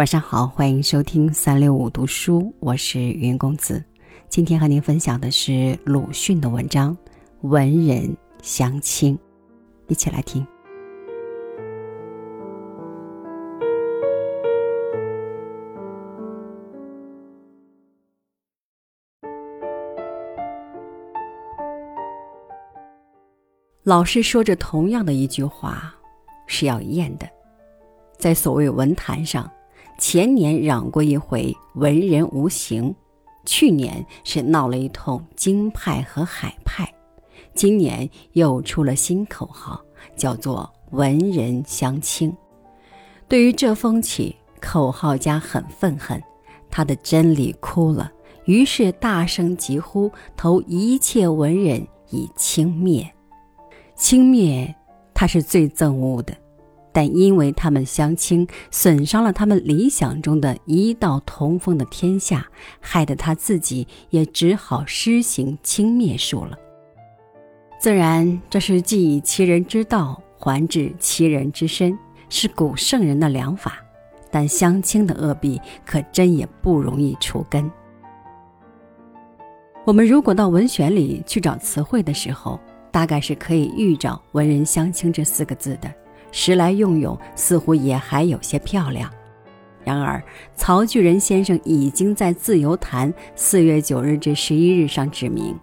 [0.00, 3.84] 晚上好，欢迎收听三六五读书，我是云公子。
[4.30, 6.96] 今天和您分享的是鲁迅的文章
[7.46, 9.14] 《文人相亲》，
[9.88, 10.46] 一起来听。
[23.82, 25.94] 老是说着同样的一句话，
[26.46, 27.28] 是要厌的。
[28.16, 29.50] 在所谓文坛上，
[30.00, 32.92] 前年嚷过一回“文人无形”，
[33.44, 36.90] 去年是闹了一通“京派”和“海派”，
[37.54, 39.78] 今年又出了新口号，
[40.16, 42.34] 叫做“文人相轻”。
[43.28, 46.20] 对于这风起，口号家很愤恨，
[46.70, 48.10] 他的真理哭了，
[48.46, 53.06] 于是大声疾呼：“投一切文人以轻蔑。”
[53.94, 54.74] 轻蔑，
[55.12, 56.34] 他是最憎恶的，
[56.92, 62.46] 但因为他们相亲，损伤了他们理想中的一道同风的天下，
[62.80, 66.58] 害得他自己也只好施行轻蔑术了。
[67.78, 73.78] 自然，这是既以其人之道还治其人之身，是古圣人的良法。
[74.32, 77.68] 但相亲的恶弊，可真也不容易除根。
[79.84, 82.60] 我们如果到文选里去找词汇的时候，
[82.92, 85.92] 大概是可以遇着“文人相亲”这四个字的，
[86.32, 89.10] 时来用用，似乎也还有些漂亮。
[89.82, 90.22] 然而，
[90.54, 95.58] 曹巨人先生已经在《自由谈》四月九日至十一日上指明，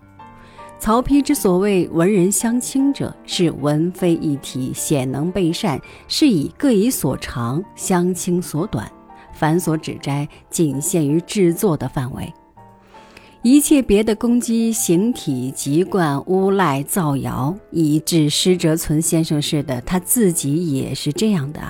[0.80, 8.92] 曹丕之所谓“文人相亲”者，是文非一体，显能备善，是以各以所长，相亲所短，
[9.34, 12.34] 凡所指摘，仅限于制作的范围。
[13.44, 21.62] 一切别的攻击形体、籍贯、诬赖、造谣，以致施哲存先生似的，他自己也是这样的；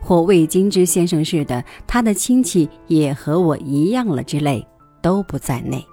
[0.00, 4.66] 或魏金之先生似的，他的亲戚也和我一样了之类，
[5.02, 5.84] 都不在内。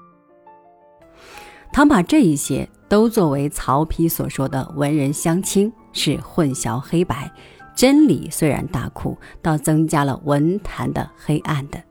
[1.74, 7.30] 倘把这一些都作为曹丕所说的“文人相亲”，是混淆黑白。
[7.76, 11.84] 真理虽然大酷，倒增加了文坛的黑暗的。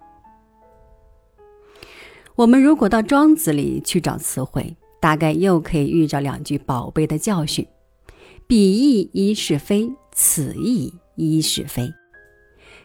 [2.34, 7.66] 我们如果到《庄子》里去找词汇，大概又可以遇着两句宝贝的教训
[8.48, 11.92] ：“彼亦一是非，此亦一是非。”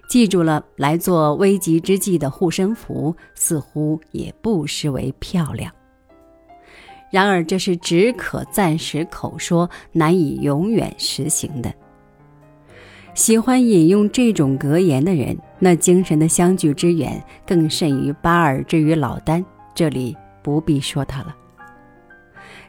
[0.10, 5.74] 记住了，来做危急之际的护身符，似乎也不失为漂亮。
[7.10, 11.74] 然而，这是只可暂时口说，难以永远实行的。
[13.18, 19.44] 喜欢引用这种格言的人，那精神的相聚之远，更甚于巴尔之于老丹。
[19.74, 21.36] 这里不必说他了。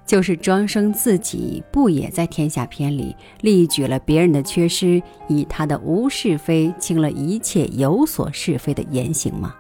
[0.07, 9.55] 就是庄生自己，不也在《天下篇》里例举了别人的缺失，以他的无是非清了一切有所是非的言行吗？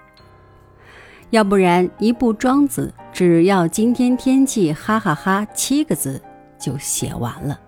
[1.28, 6.19] 要不然，一部《庄子》只要“今天天气哈哈哈”七个字
[6.59, 7.60] 就写完了。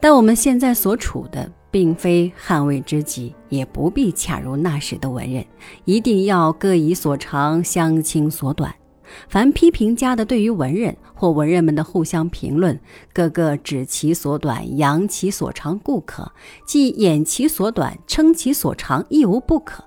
[0.00, 5.44] 但我们现在所处的并非捍卫之极，也不必恰如那时的文人，
[5.84, 8.74] 一定要各以所长，相倾所短。
[9.28, 12.78] 凡批评家的对于文人或文人们的互相评论，
[13.12, 16.24] 个个指其所短，扬其所长，故可；
[16.66, 19.84] 即掩其所短，称其所长，亦无不可。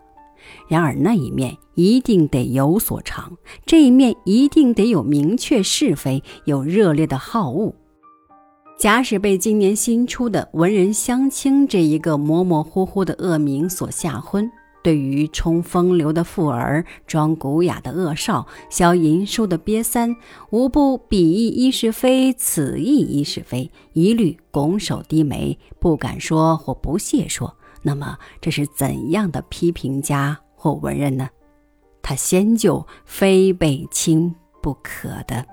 [0.67, 7.75] 然而那一面一定得有所长，这一面一定得有明确是非，有热烈的好恶。
[8.79, 14.49] 假使被今年新出的“文人相亲”这一个模模糊糊的恶名所吓昏，
[14.81, 20.15] 对于充风流的富儿、装古雅的恶少、消淫书的瘪三，
[20.51, 27.53] 无不彼意一是非，此意一是非，一律拱手低眉，不敢说或不屑说。
[27.81, 31.27] 那么，这是怎样的批评家或文人呢？
[32.01, 35.45] 他先就非被亲不可的。